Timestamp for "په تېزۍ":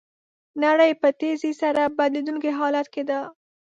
1.01-1.53